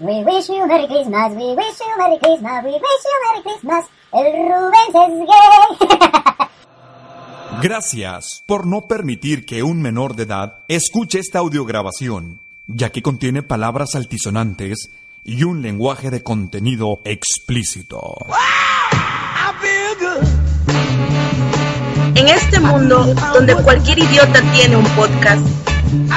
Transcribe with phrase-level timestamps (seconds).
[0.00, 3.84] We wish you Merry Christmas, we wish you Merry Christmas, we wish you Merry Christmas.
[4.14, 6.48] El Rubens es gay.
[7.62, 13.42] Gracias por no permitir que un menor de edad escuche esta audiograbación, ya que contiene
[13.42, 14.90] palabras altisonantes
[15.22, 18.16] y un lenguaje de contenido explícito.
[22.14, 25.46] En este mundo donde cualquier idiota tiene un podcast,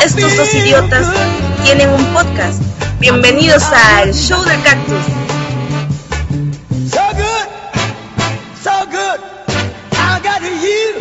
[0.06, 1.06] estos dos idiotas
[1.66, 2.62] tienen un podcast.
[3.04, 5.06] Bienvenidos al Show del Cactus.
[6.90, 7.48] So good,
[8.64, 9.20] so good.
[9.92, 10.96] I got you.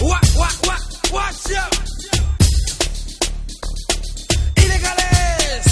[0.00, 0.80] What, what, what,
[1.12, 1.70] what's up?
[4.56, 5.66] Ilegales.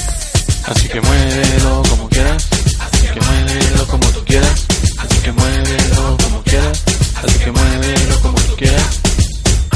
[0.66, 2.48] Así que muévelo como quieras,
[2.80, 4.66] así que muévelo como tú quieras,
[4.98, 6.82] así que muévelo como quieras,
[7.24, 9.00] así que muévelo como tú quieras.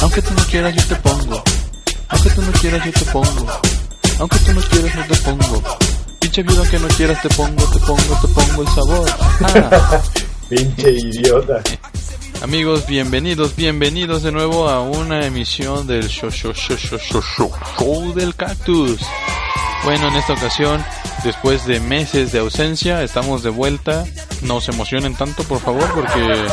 [0.02, 1.23] Aunque tú no quieras yo te pongo,
[2.78, 3.61] quieras yo te pongo,
[4.19, 5.62] aunque tú no quieras no te pongo.
[6.20, 9.11] Pinche viudo aunque no quieras te pongo, te pongo, te pongo el sabor.
[9.41, 10.03] Ah.
[10.48, 11.62] Pinche idiota.
[12.42, 17.53] Amigos, bienvenidos, bienvenidos de nuevo a una emisión del show, show, show, show, show, show,
[17.78, 19.00] show del cactus.
[19.84, 20.84] Bueno, en esta ocasión,
[21.25, 24.05] después de meses de ausencia, estamos de vuelta.
[24.42, 26.47] No se emocionen tanto, por favor, porque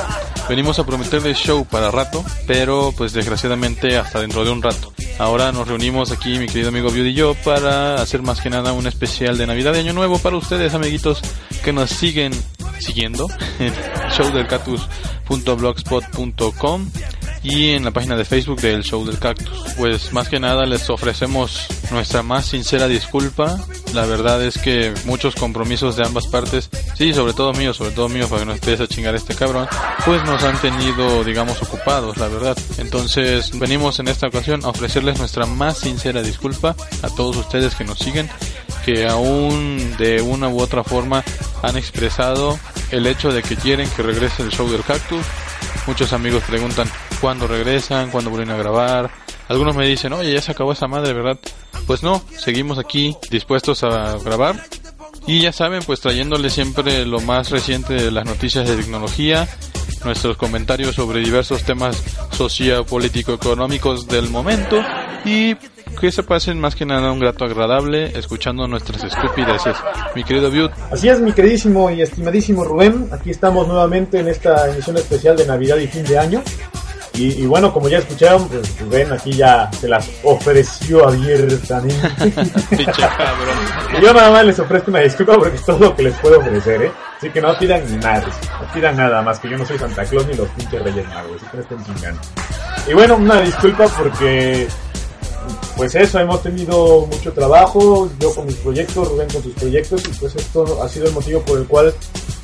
[0.51, 4.91] venimos a prometerles show para rato, pero pues desgraciadamente hasta dentro de un rato.
[5.17, 8.73] Ahora nos reunimos aquí, mi querido amigo Beauty y yo, para hacer más que nada
[8.73, 11.21] un especial de Navidad de Año Nuevo para ustedes, amiguitos,
[11.63, 12.33] que nos siguen
[12.79, 13.29] siguiendo
[13.59, 13.73] en
[14.11, 16.89] showdelcactus.blogspot.com
[17.43, 19.73] y en la página de Facebook del Show del Cactus.
[19.77, 23.57] Pues más que nada les ofrecemos nuestra más sincera disculpa.
[23.93, 28.09] La verdad es que muchos compromisos de ambas partes, sí, sobre todo mío, sobre todo
[28.09, 29.67] mío, para que no estés a chingar a este cabrón,
[30.05, 32.57] pues nos han tenido, digamos, ocupados, la verdad.
[32.77, 37.83] Entonces venimos en esta ocasión a ofrecerles nuestra más sincera disculpa a todos ustedes que
[37.83, 38.29] nos siguen,
[38.85, 41.23] que aún de una u otra forma
[41.63, 42.59] han expresado
[42.91, 45.25] el hecho de que quieren que regrese el show del cactus.
[45.87, 46.87] Muchos amigos preguntan
[47.21, 49.11] cuándo regresan, cuándo vuelven a grabar.
[49.47, 51.37] Algunos me dicen, oye, ya se acabó esa madre, ¿verdad?
[51.85, 54.55] Pues no, seguimos aquí dispuestos a grabar.
[55.27, 59.47] Y ya saben, pues trayéndoles siempre lo más reciente de las noticias de tecnología,
[60.03, 62.01] nuestros comentarios sobre diversos temas
[62.31, 64.81] sociopolítico-económicos del momento
[65.23, 65.55] y
[65.99, 69.75] que se pasen más que nada un grato agradable escuchando nuestras estupideces.
[70.15, 73.09] Mi querido Butte, Así es, mi queridísimo y estimadísimo Rubén.
[73.11, 76.41] Aquí estamos nuevamente en esta emisión especial de Navidad y fin de año.
[77.21, 82.09] Y, y bueno, como ya escucharon, pues Rubén aquí ya se las ofreció abiertamente.
[82.71, 83.57] pinche cabrón.
[83.95, 86.39] Y yo nada más les ofrezco una disculpa porque es todo lo que les puedo
[86.39, 86.91] ofrecer, ¿eh?
[87.19, 88.25] Así que no pidan nada,
[88.59, 91.35] no pidan nada más, que yo no soy Santa Claus ni los pinches Reyes Magos,
[91.35, 92.21] así que no estén chingando.
[92.87, 94.67] Y bueno, una disculpa porque,
[95.77, 100.13] pues eso, hemos tenido mucho trabajo, yo con mis proyectos, Rubén con sus proyectos, y
[100.13, 101.93] pues esto ha sido el motivo por el cual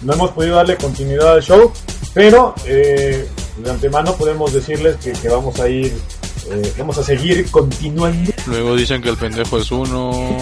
[0.03, 1.73] no hemos podido darle continuidad al show,
[2.13, 3.27] pero eh,
[3.57, 5.93] de antemano podemos decirles que, que vamos a ir,
[6.49, 8.31] eh, vamos a seguir continuando.
[8.45, 10.11] Luego dicen que el pendejo es uno.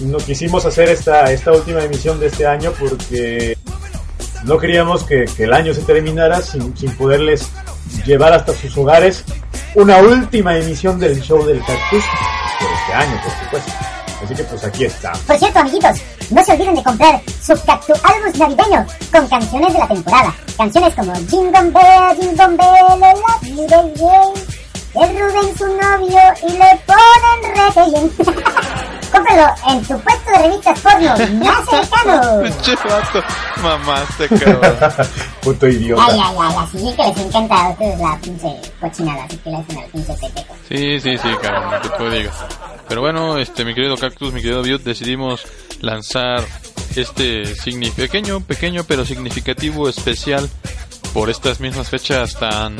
[0.00, 3.56] no quisimos hacer esta, esta última emisión de este año porque
[4.44, 7.48] no queríamos que, que el año se terminara sin, sin poderles
[8.06, 9.24] llevar hasta sus hogares
[9.74, 12.04] una última emisión del show del cactus
[12.58, 13.72] por este año, por supuesto.
[14.24, 15.12] Así que pues aquí está.
[15.26, 15.98] Por cierto, amiguitos,
[16.30, 20.34] no se olviden de comprar su Cactu Albus navideño con canciones de la temporada.
[20.56, 24.34] Canciones como Jingle Bell, Jingle Bell, I love you,
[24.94, 28.12] Rubén su novio y le ponen re bien.
[29.12, 32.42] Cómpralo en tu puesto de revistas porno más cercano.
[32.42, 33.22] Pinche vato,
[33.62, 34.76] mamaste, cabrón.
[35.42, 36.02] Puto idiota.
[36.06, 39.56] Ay, ay, ay, así que les encanta a ustedes la pinche cochinada, así que le
[39.56, 40.54] hacen al pinche peteco.
[40.68, 42.34] Sí, sí, sí, cabrón, lo que tú digas.
[42.88, 45.42] Pero bueno, este, mi querido Cactus, mi querido Butte, decidimos
[45.80, 46.42] lanzar
[46.96, 50.48] este signi- pequeño, pequeño pero significativo especial
[51.12, 52.76] por estas mismas fechas tan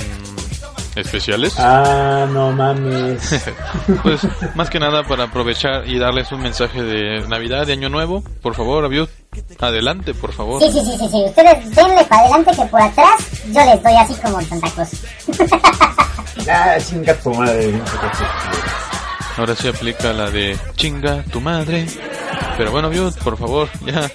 [0.99, 1.55] especiales.
[1.59, 3.45] Ah, no mames.
[4.03, 4.21] Pues
[4.55, 8.23] más que nada para aprovechar y darles un mensaje de Navidad, de Año Nuevo.
[8.43, 9.09] Por favor, Abiud,
[9.59, 10.62] adelante, por favor.
[10.62, 11.25] Sí, sí, sí, sí, sí.
[11.27, 14.89] Ustedes denle para adelante que por atrás yo les doy así como en Santa Cruz.
[16.50, 17.83] ah, chinga tu madre.
[19.37, 21.87] Ahora sí aplica la de chinga tu madre.
[22.56, 24.11] Pero bueno, vio, por favor, ya.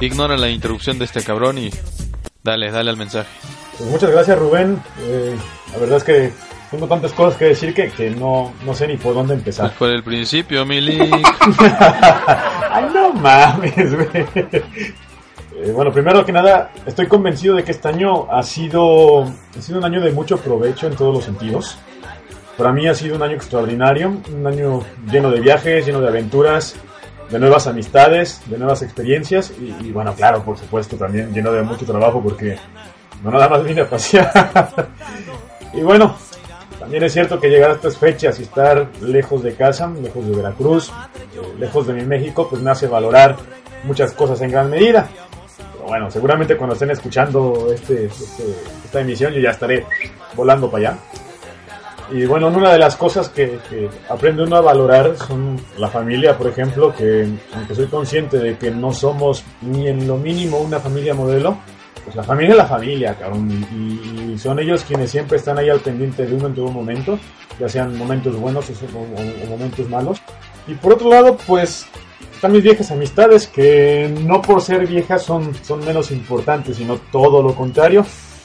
[0.00, 1.70] Ignora la interrupción de este cabrón y
[2.42, 3.28] dale, dale al mensaje.
[3.78, 4.82] Pues muchas gracias Rubén.
[5.00, 5.36] Eh,
[5.72, 6.32] la verdad es que
[6.70, 9.72] tengo tantas cosas que decir que, que no, no sé ni por dónde Pues empezar.
[9.78, 10.98] por el principio, Mili.
[12.70, 14.26] Ay, no mames, güey.
[15.54, 19.78] Eh, bueno, primero que nada, estoy convencido de que este año ha sido, ha sido
[19.78, 21.76] un año de mucho provecho en todos los sentidos.
[22.56, 24.80] Para mí ha sido un año extraordinario, un año
[25.10, 26.74] lleno de viajes, lleno de aventuras,
[27.30, 31.62] de nuevas amistades, de nuevas experiencias y, y bueno, claro, por supuesto, también lleno de
[31.62, 32.56] mucho trabajo porque
[33.22, 34.30] no nada más vine a pasear.
[35.74, 36.14] Y bueno,
[36.78, 40.34] también es cierto que llegar a estas fechas y estar lejos de casa, lejos de
[40.36, 43.36] Veracruz, eh, lejos de mi México, pues me hace valorar
[43.84, 45.08] muchas cosas en gran medida.
[45.74, 49.86] Pero bueno, seguramente cuando estén escuchando este, este- esta emisión yo ya estaré
[50.34, 50.98] volando para allá.
[52.10, 56.36] Y bueno, una de las cosas que, que aprende uno a valorar son la familia,
[56.36, 60.78] por ejemplo, que aunque soy consciente de que no somos ni en lo mínimo una
[60.78, 61.56] familia modelo,
[62.04, 65.68] pues la familia es la familia, cabrón, y, y son ellos quienes siempre están ahí
[65.70, 67.18] al pendiente de uno en todo momento,
[67.60, 70.20] ya sean momentos buenos o, o- o momentos malos.
[70.66, 71.86] Y por otro lado, pues
[72.34, 77.42] están mis viejas amistades que no por ser viejas son, son menos importantes, sino todo
[77.42, 78.04] lo contrario.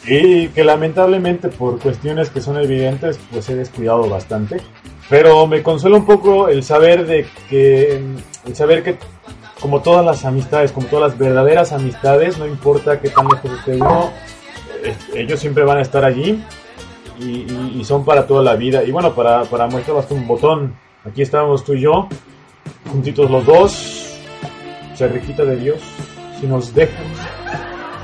[0.10, 4.58] Y que lamentablemente por cuestiones que son evidentes, pues he descuidado bastante.
[5.10, 8.02] Pero me consuela un poco el saber de que,
[8.46, 8.98] el saber que
[9.60, 13.76] como todas las amistades, como todas las verdaderas amistades, no importa qué tan lejos esté
[13.76, 14.12] uno,
[14.84, 16.44] eh, ellos siempre van a estar allí
[17.20, 18.84] y, y- y son para toda la vida.
[18.84, 20.76] Y bueno, para, para muestra basta un botón.
[21.10, 22.08] Aquí estábamos tú y yo,
[22.92, 24.20] juntitos los dos,
[24.96, 25.80] cerquita de Dios,
[26.40, 27.04] si nos dejan.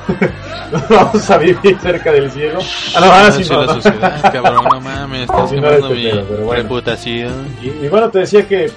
[0.89, 2.59] Vamos a vivir cerca del cielo.
[2.95, 3.73] Ah, no, ahora sí Eso no.
[3.75, 6.53] sociedad, cabrón, no mames, estás quemando mi este bueno.
[6.63, 7.47] reputación.
[7.61, 8.71] Y, y bueno, te decía que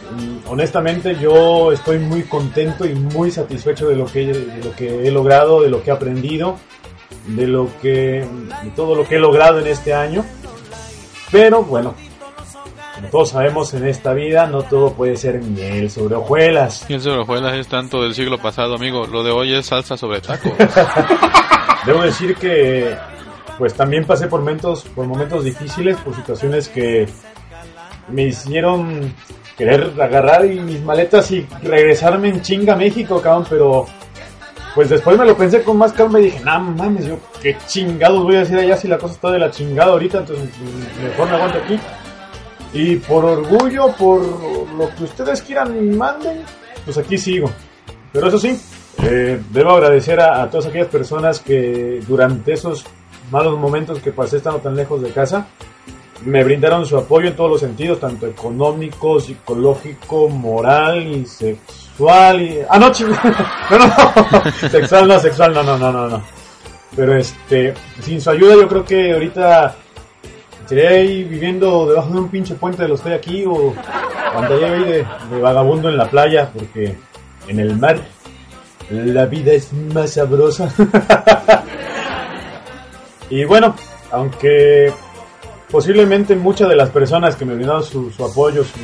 [0.49, 5.11] honestamente yo estoy muy contento y muy satisfecho de lo que, de lo que he
[5.11, 6.59] logrado, de lo que he aprendido,
[7.27, 8.27] de lo que
[8.63, 10.25] de todo lo que he logrado en este año.
[11.31, 11.95] Pero bueno,
[12.95, 16.87] como todos sabemos en esta vida no todo puede ser miel sobre hojuelas.
[16.89, 19.07] Y el sobrejuelas es tanto del siglo pasado, amigo.
[19.07, 20.53] Lo de hoy es salsa sobre tacos.
[21.87, 22.97] Debo decir que
[23.59, 27.09] pues también pasé por momentos, por momentos difíciles, por situaciones que
[28.09, 29.15] me hicieron
[29.57, 33.87] querer agarrar y mis maletas y regresarme en chinga a México, cabrón, pero
[34.75, 38.23] pues después me lo pensé con más calma y dije, no mames, yo qué chingados
[38.23, 40.51] voy a decir allá si la cosa está de la chingada ahorita, entonces
[41.03, 41.81] mejor me aguanto aquí.
[42.75, 46.43] Y por orgullo, por lo que ustedes quieran y manden,
[46.85, 47.51] pues aquí sigo.
[48.13, 48.61] Pero eso sí,
[49.03, 52.85] eh, debo agradecer a todas aquellas personas que durante esos
[53.31, 55.47] malos momentos que pasé estando tan lejos de casa,
[56.25, 62.43] me brindaron su apoyo en todos los sentidos, tanto económico, psicológico, moral y sexual.
[62.43, 62.59] Y...
[62.69, 62.93] Ah, no, no,
[64.71, 66.23] sexual no, sexual no, no, no, no, no.
[66.95, 69.77] Pero este, sin su ayuda yo creo que ahorita
[70.63, 73.75] estaría ahí viviendo debajo de un pinche puente de los hay aquí o
[74.35, 75.07] andaría ahí de
[75.41, 76.97] vagabundo en la playa porque
[77.49, 78.01] en el mar
[78.91, 80.73] la vida es más sabrosa.
[83.31, 83.75] y bueno,
[84.11, 84.93] aunque
[85.71, 88.79] posiblemente muchas de las personas que me brindaron su, su apoyo, su,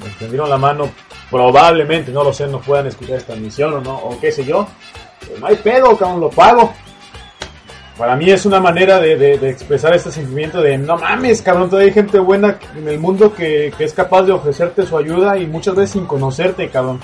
[0.00, 0.90] me extendieron la mano,
[1.30, 4.66] probablemente, no lo sé, no puedan escuchar esta emisión o no, o qué sé yo,
[5.26, 6.72] pues no hay pedo, cabrón, lo pago.
[7.96, 11.68] Para mí es una manera de, de- de expresar este sentimiento de no mames, cabrón,
[11.68, 15.36] todavía hay gente buena en el mundo que, que es capaz de ofrecerte su ayuda
[15.36, 17.00] y muchas veces sin conocerte, cabrón.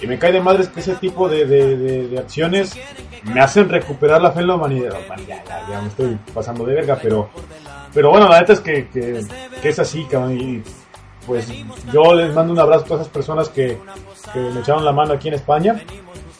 [0.00, 2.78] Y me cae de madres que ese tipo de, de- de- acciones
[3.24, 4.92] me hacen recuperar la fe en la humanidad.
[5.26, 7.30] Ya, ya, ya me estoy pasando de verga, pero,
[7.98, 9.26] pero bueno, la neta es que, que,
[9.60, 10.38] que es así, cabrón.
[10.38, 10.62] Y
[11.26, 11.48] pues
[11.92, 13.76] yo les mando un abrazo a todas esas personas que,
[14.32, 15.82] que me echaron la mano aquí en España.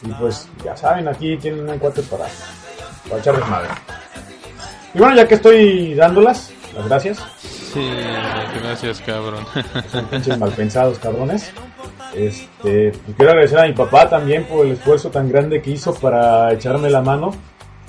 [0.01, 2.27] Y pues ya saben, aquí tienen un encuentro para,
[3.09, 3.67] para echarles madre.
[4.93, 7.21] Y bueno, ya que estoy dándolas, las gracias.
[7.41, 7.91] Sí,
[8.61, 9.45] gracias, cabrón.
[9.91, 11.51] Son pinches mal pensados, cabrones.
[12.15, 15.93] Este, pues quiero agradecer a mi papá también por el esfuerzo tan grande que hizo
[15.93, 17.35] para echarme la mano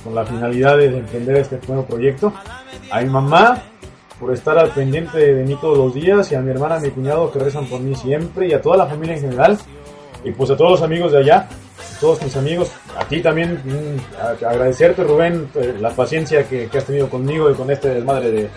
[0.05, 2.33] con la finalidad de emprender este nuevo proyecto.
[2.91, 3.63] A mi mamá
[4.19, 6.91] por estar al pendiente de mí todos los días y a mi hermana, a mi
[6.91, 9.59] cuñado que rezan por mí siempre y a toda la familia en general.
[10.25, 13.59] Y pues a todos los amigos de allá, a todos mis amigos, a ti también,
[14.21, 18.31] a- agradecerte Rubén eh, la paciencia que, que has tenido conmigo y con este desmadre
[18.31, 18.51] de,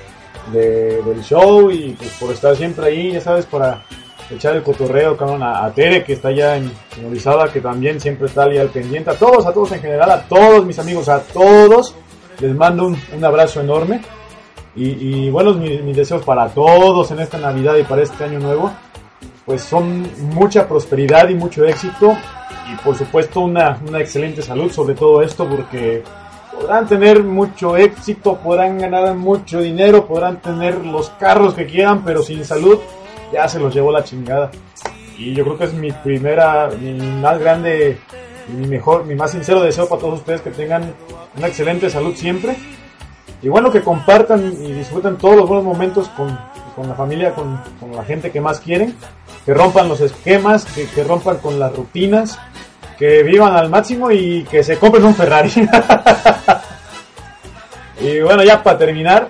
[0.52, 3.84] de- del show y pues por estar siempre ahí, ya sabes, para
[4.30, 8.44] echar el cotorreo, cabrón, a, Tere que está allá en, en que también siempre está
[8.44, 11.96] ahí al pendiente, a todos, a todos en general, a todos mis amigos, a todos,
[12.40, 14.02] les mando un, un abrazo enorme.
[14.76, 18.40] Y, y bueno, mis, mis deseos para todos en esta Navidad y para este año
[18.40, 18.72] nuevo,
[19.46, 22.18] pues son mucha prosperidad y mucho éxito.
[22.72, 26.04] Y por supuesto una, una excelente salud sobre todo esto porque
[26.54, 32.24] podrán tener mucho éxito, podrán ganar mucho dinero, podrán tener los carros que quieran, pero
[32.24, 32.80] sin salud
[33.34, 34.52] ya se los llevó la chingada.
[35.18, 38.00] Y yo creo que es mi primera, mi más grande,
[38.48, 40.94] mi mejor, mi más sincero deseo para todos ustedes que tengan
[41.36, 42.56] una excelente salud siempre.
[43.42, 46.38] Y bueno, que compartan y disfruten todos los buenos momentos con,
[46.76, 48.96] con la familia, con, con la gente que más quieren.
[49.46, 52.40] Que rompan los esquemas, que, que rompan con las rutinas,
[52.98, 55.52] que vivan al máximo y que se compren un Ferrari.
[58.00, 59.28] y bueno, ya para terminar,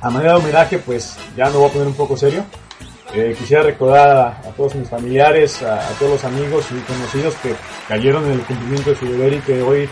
[0.00, 2.44] a manera de homenaje, pues ya me voy a poner un poco serio.
[3.14, 7.54] Eh, quisiera recordar a, todos mis familiares, a, a todos los amigos y conocidos que
[7.88, 9.88] cayeron en el cumplimiento de su deber y que hoy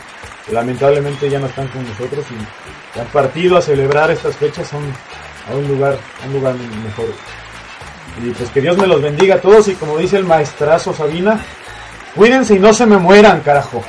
[0.53, 4.93] lamentablemente ya no están con nosotros y han partido a celebrar estas fechas a un,
[5.51, 7.07] a un lugar, a un lugar mejor.
[8.23, 11.41] Y pues que Dios me los bendiga a todos y como dice el maestrazo Sabina,
[12.15, 13.83] cuídense y no se me mueran, carajo.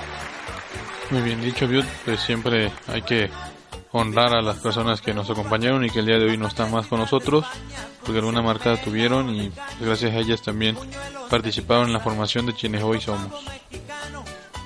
[1.11, 1.85] Muy bien dicho, Biot.
[2.03, 3.29] Pues siempre hay que
[3.95, 6.71] honrar a las personas que nos acompañaron y que el día de hoy no están
[6.71, 7.45] más con nosotros,
[8.03, 10.77] porque alguna marca tuvieron y gracias a ellas también
[11.29, 13.31] participaron en la formación de quienes hoy somos.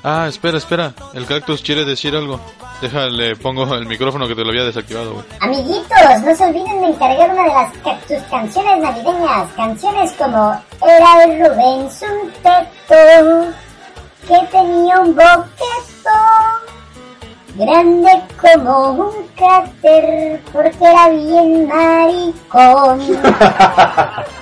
[0.03, 0.93] Ah, espera, espera.
[1.13, 2.39] El cactus quiere decir algo.
[2.81, 5.23] Déjale, pongo el micrófono que te lo había desactivado.
[5.41, 9.51] Amiguitos, no se olviden de encargar una de las Cactus canciones navideñas.
[9.57, 13.53] Canciones como Era el Rubén un teto
[14.27, 16.09] que tenía un boqueto
[17.55, 22.99] grande como un cráter porque era bien maricón.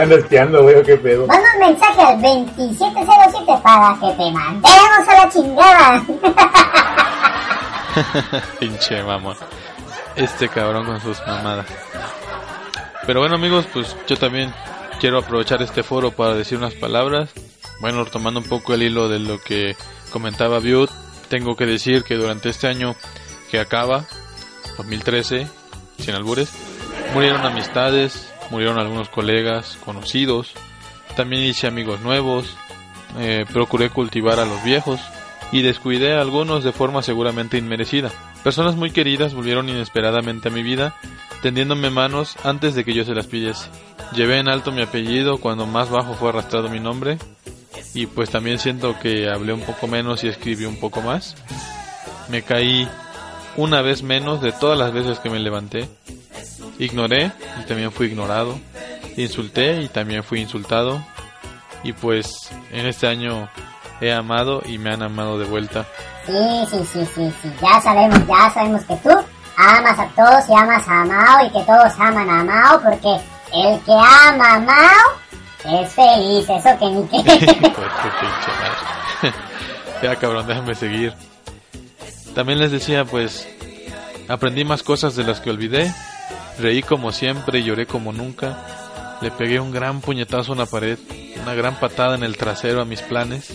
[0.00, 1.26] Andas espiando, güey, qué pedo.
[1.26, 6.02] Manda un mensaje al 2707 para que te mandemos a la chingada.
[8.60, 9.36] Pinche mamón.
[10.14, 11.66] Este cabrón con sus mamadas.
[13.06, 14.52] Pero bueno amigos, pues yo también
[15.00, 17.30] quiero aprovechar este foro para decir unas palabras.
[17.80, 19.76] Bueno, retomando un poco el hilo de lo que
[20.10, 20.90] comentaba Biot,
[21.28, 22.94] tengo que decir que durante este año
[23.50, 24.06] que acaba,
[24.76, 25.46] 2013,
[25.98, 26.50] sin albures,
[27.14, 30.52] murieron amistades, murieron algunos colegas, conocidos,
[31.16, 32.56] también hice amigos nuevos,
[33.18, 35.00] eh, procuré cultivar a los viejos
[35.52, 38.10] y descuidé a algunos de forma seguramente inmerecida.
[38.42, 40.96] Personas muy queridas volvieron inesperadamente a mi vida,
[41.42, 43.68] tendiéndome manos antes de que yo se las pidiese.
[44.12, 47.18] Llevé en alto mi apellido cuando más bajo fue arrastrado mi nombre,
[47.94, 51.34] y pues también siento que hablé un poco menos y escribí un poco más.
[52.28, 52.88] Me caí
[53.56, 55.88] una vez menos de todas las veces que me levanté.
[56.78, 58.58] Ignoré y también fui ignorado.
[59.16, 61.02] Insulté y también fui insultado.
[61.82, 63.48] Y pues en este año
[64.00, 65.86] he amado y me han amado de vuelta.
[66.26, 66.32] Sí,
[66.70, 69.10] sí, sí, sí, sí, ya sabemos, ya sabemos que tú
[69.56, 73.20] amas a todos y amas a Mao y que todos aman a Mao porque
[73.54, 75.26] el que ama a Mao
[75.64, 78.52] es feliz, eso que ni de tu pinche
[80.02, 81.14] ya cabrón, déjame seguir.
[82.34, 83.48] También les decía, pues,
[84.28, 85.92] aprendí más cosas de las que olvidé.
[86.58, 88.58] Reí como siempre lloré como nunca.
[89.22, 90.98] Le pegué un gran puñetazo a una pared,
[91.42, 93.50] una gran patada en el trasero a mis planes.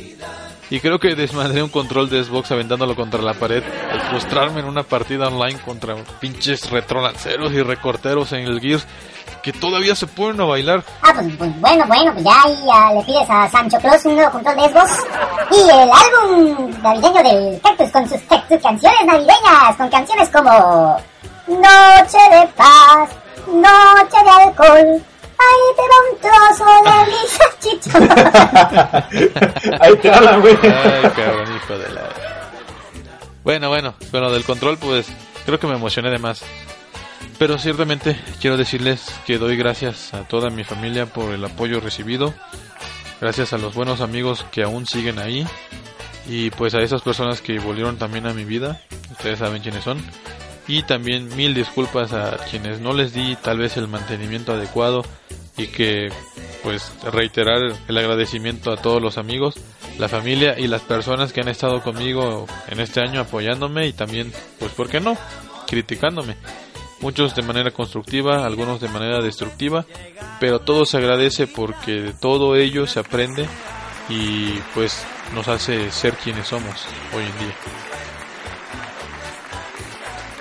[0.71, 3.61] Y creo que desmadré un control de Xbox aventándolo contra la pared
[3.91, 8.87] al frustrarme en una partida online contra pinches retrolanceros y recorteros en el Gears
[9.43, 10.81] que todavía se ponen a bailar.
[11.01, 14.31] Ah, pues, pues, bueno, bueno, pues ya ahí le pides a Sancho Claus un nuevo
[14.31, 14.91] control de Xbox.
[15.51, 20.97] Y el álbum navideño del Cactus con sus Cactus canciones navideñas, con canciones como
[21.47, 23.09] Noche de paz,
[23.47, 25.03] Noche de alcohol,
[25.41, 27.95] ahí te va un trozo de mi salchicha.
[29.81, 30.55] Ahí te hablan, güey.
[30.63, 32.09] Ay, cabrón, hijo de la...
[33.43, 35.07] Bueno, bueno, bueno, del control pues
[35.45, 36.43] creo que me emocioné de más.
[37.39, 42.33] Pero ciertamente quiero decirles que doy gracias a toda mi familia por el apoyo recibido.
[43.19, 45.47] Gracias a los buenos amigos que aún siguen ahí.
[46.27, 48.81] Y pues a esas personas que volvieron también a mi vida.
[49.11, 50.03] Ustedes saben quiénes son.
[50.71, 55.03] Y también mil disculpas a quienes no les di tal vez el mantenimiento adecuado.
[55.57, 56.07] Y que
[56.63, 57.59] pues reiterar
[57.89, 59.55] el agradecimiento a todos los amigos,
[59.99, 64.31] la familia y las personas que han estado conmigo en este año apoyándome y también,
[64.59, 65.17] pues, ¿por qué no?
[65.67, 66.37] Criticándome.
[67.01, 69.85] Muchos de manera constructiva, algunos de manera destructiva,
[70.39, 73.45] pero todo se agradece porque de todo ello se aprende
[74.07, 77.90] y pues nos hace ser quienes somos hoy en día.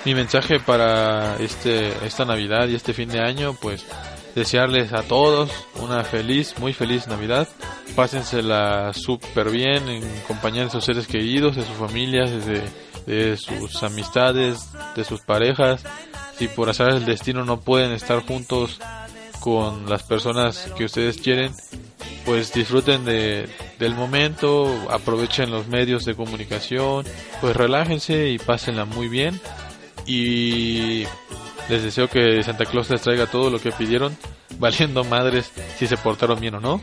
[0.05, 3.85] Mi mensaje para este esta Navidad y este fin de año, pues
[4.35, 7.49] desearles a todos una feliz, muy feliz Navidad.
[7.95, 12.63] Pásensela súper bien en compañía de sus seres queridos, de sus familias, de,
[13.07, 15.83] de sus amistades, de sus parejas.
[16.39, 18.81] Si por azar del destino no pueden estar juntos
[19.41, 21.53] con las personas que ustedes quieren,
[22.25, 27.05] pues disfruten de, del momento, aprovechen los medios de comunicación,
[27.41, 29.41] pues relájense y pásenla muy bien.
[30.13, 31.07] Y
[31.69, 34.17] les deseo que Santa Claus les traiga todo lo que pidieron,
[34.59, 36.81] valiendo madres si se portaron bien o no.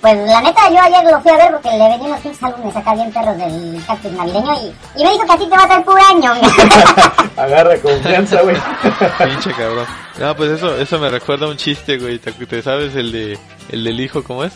[0.00, 2.74] Pues la neta, yo ayer lo fui a ver porque le vendí unos pinches álbumes
[2.74, 5.64] acá bien perros del cactus navideño y, y me dijo que a ti te va
[5.64, 6.32] a traer pura año.
[7.36, 8.56] Agarra confianza, güey.
[9.18, 9.86] Pinche cabrón.
[10.18, 12.18] No, pues eso, eso me recuerda a un chiste, güey.
[12.20, 13.38] ¿Te, te sabes el de,
[13.70, 14.52] el del hijo cómo es?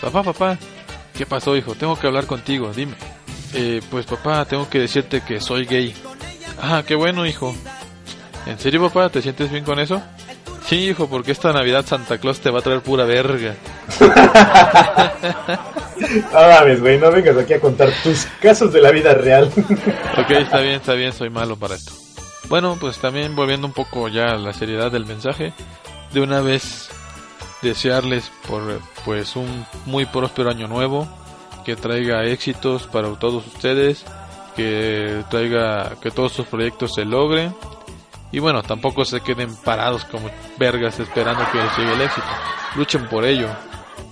[0.00, 0.56] Papá, papá,
[1.12, 1.74] ¿qué pasó, hijo?
[1.74, 2.94] Tengo que hablar contigo, dime.
[3.52, 5.94] Eh, pues papá, tengo que decirte que soy gay.
[6.60, 7.54] Ah, qué bueno, hijo.
[8.46, 9.08] ¿En serio, papá?
[9.08, 10.02] ¿Te sientes bien con eso?
[10.66, 13.54] Sí, hijo, porque esta Navidad Santa Claus te va a traer pura verga.
[16.32, 19.50] No mames, güey, no vengas aquí a contar tus casos de la vida real.
[20.16, 21.92] Ok, está bien, está bien, soy malo para esto.
[22.48, 25.52] Bueno, pues también volviendo un poco ya a la seriedad del mensaje,
[26.12, 26.88] de una vez
[27.62, 28.62] desearles por
[29.04, 31.08] pues un muy próspero año nuevo,
[31.64, 34.04] que traiga éxitos para todos ustedes,
[34.58, 37.54] que traiga que todos sus proyectos se logren
[38.32, 42.26] y bueno, tampoco se queden parados como vergas esperando que les llegue el éxito.
[42.74, 43.48] Luchen por ello,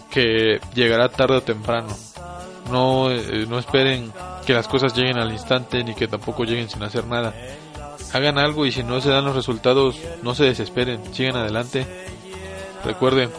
[0.09, 1.89] que llegará tarde o temprano.
[2.71, 4.13] No, eh, no esperen
[4.47, 7.35] que las cosas lleguen al instante ni que tampoco lleguen sin hacer nada.
[8.13, 11.89] Hagan algo y si no se dan los resultados, no se desesperen, sigan adelante.
[12.85, 13.31] Recuerden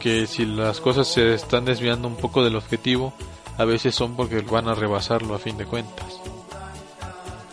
[0.00, 3.14] que si las cosas se están desviando un poco del objetivo,
[3.56, 6.20] a veces son porque van a rebasarlo a fin de cuentas.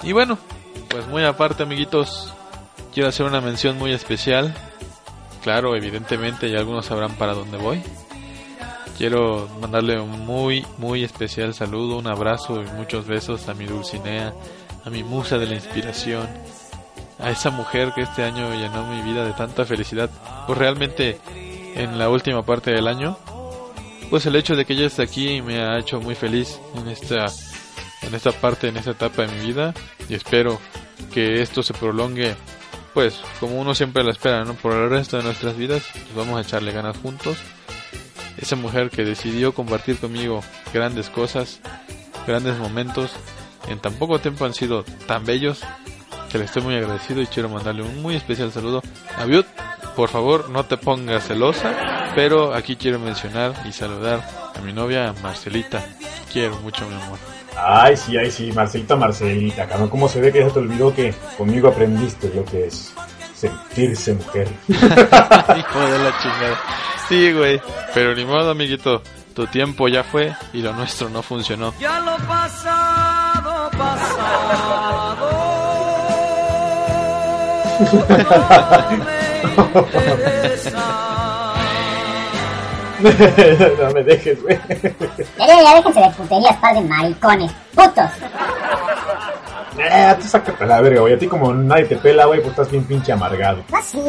[0.07, 0.37] Y bueno,
[0.87, 2.33] pues muy aparte amiguitos,
[2.93, 4.55] quiero hacer una mención muy especial.
[5.43, 7.81] Claro, evidentemente ya algunos sabrán para dónde voy.
[8.97, 14.33] Quiero mandarle un muy, muy especial saludo, un abrazo y muchos besos a mi Dulcinea,
[14.85, 16.25] a mi musa de la inspiración,
[17.19, 20.09] a esa mujer que este año llenó mi vida de tanta felicidad.
[20.47, 21.19] Pues realmente
[21.75, 23.17] en la última parte del año,
[24.09, 27.25] pues el hecho de que ella esté aquí me ha hecho muy feliz en esta,
[28.01, 29.73] en esta parte, en esta etapa de mi vida
[30.09, 30.59] y espero
[31.13, 32.35] que esto se prolongue
[32.97, 34.55] pues como uno siempre lo espera, ¿no?
[34.55, 37.37] Por el resto de nuestras vidas, pues vamos a echarle ganas juntos.
[38.39, 40.41] Esa mujer que decidió compartir conmigo
[40.73, 41.59] grandes cosas,
[42.25, 43.11] grandes momentos,
[43.67, 45.61] en tan poco tiempo han sido tan bellos,
[46.31, 48.81] que le estoy muy agradecido y quiero mandarle un muy especial saludo
[49.15, 49.45] a Biut.
[49.95, 55.13] Por favor, no te pongas celosa, pero aquí quiero mencionar y saludar a mi novia
[55.21, 55.85] Marcelita.
[56.33, 57.36] Quiero mucho, mi amor.
[57.59, 61.13] Ay, sí, ay, sí, Marcelita, Marcelita, cabrón, ¿cómo se ve que ya te olvidó que
[61.37, 62.93] conmigo aprendiste lo que es
[63.33, 64.47] sentirse mujer?
[64.67, 66.59] Hijo de la chingada.
[67.09, 67.59] Sí, güey.
[67.93, 69.01] Pero ni modo, amiguito.
[69.33, 71.73] Tu tiempo ya fue y lo nuestro no funcionó.
[71.79, 75.47] Ya lo pasado, pasado.
[79.57, 81.06] No me interesa.
[83.79, 84.59] no me dejes, güey.
[85.37, 87.51] Ya, ya, ya déjense de puterías, par de maricones.
[87.75, 88.09] Putos.
[89.77, 91.13] Eh, tú sácate la verga, güey.
[91.13, 93.63] A ti como nadie te pela, güey, pues estás bien pinche amargado.
[93.71, 94.01] ¿Ah, sí?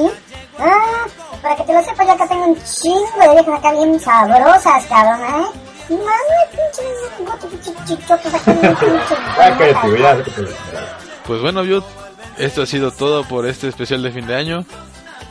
[0.58, 1.06] Ah,
[1.42, 4.86] para que te lo sepas, yo acá tengo un chingo de viejas acá bien sabrosas,
[4.86, 5.46] cabrón, ¿eh?
[5.90, 9.18] Mami, pinches chichotos acá bien pinches.
[9.36, 10.98] Cállate, güey, ya, sácate la chingada.
[11.26, 11.84] Pues bueno, Biot,
[12.38, 14.64] esto ha sido todo por este especial de fin de año.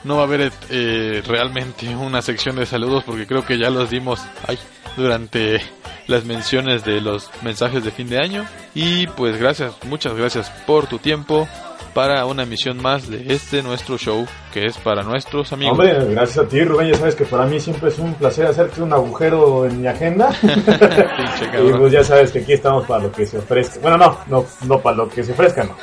[0.07, 3.89] No va a haber eh, realmente una sección de saludos porque creo que ya los
[3.89, 4.57] dimos ay,
[4.95, 5.61] durante
[6.07, 8.45] las menciones de los mensajes de fin de año.
[8.73, 11.47] Y pues gracias, muchas gracias por tu tiempo
[11.93, 15.77] para una emisión más de este nuestro show que es para nuestros amigos.
[15.77, 16.91] Hombre, gracias a ti, Rubén.
[16.91, 20.29] Ya sabes que para mí siempre es un placer hacerte un agujero en mi agenda.
[20.41, 23.79] Y pues ya sabes que aquí estamos para lo que se ofrezca.
[23.81, 25.75] Bueno, no, no, no para lo que se ofrezca, no.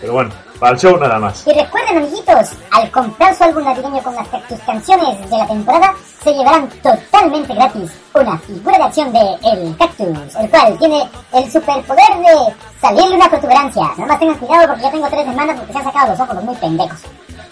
[0.00, 1.46] Pero bueno, para el show nada más.
[1.46, 5.94] Y recuerden, amiguitos, al comprar su álbum navideño con las tus canciones de la temporada,
[6.22, 11.50] se llevarán totalmente gratis una figura de acción de El Cactus, el cual tiene el
[11.50, 13.82] superpoder de salirle una protuberancia.
[13.96, 16.34] Nada más tengan cuidado porque ya tengo tres semanas porque se han sacado los ojos
[16.34, 17.00] los muy pendejos.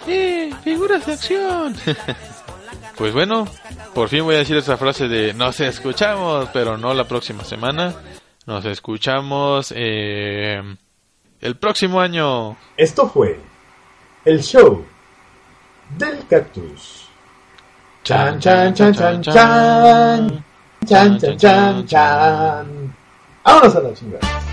[0.07, 0.53] ¡Eh!
[0.63, 1.77] ¡Figuras de acción!
[2.97, 3.47] pues bueno,
[3.95, 7.95] por fin voy a decir esa frase de nos escuchamos, pero no la próxima semana.
[8.47, 10.63] Nos escuchamos eh,
[11.41, 12.57] el próximo año.
[12.77, 13.41] Esto fue
[14.25, 14.85] el show
[15.97, 17.09] del cactus.
[18.03, 20.45] Chan, chan, chan, chan, chan.
[20.87, 22.95] Chan, chan, chan, chan.
[23.45, 24.46] Vámonos a la chingada.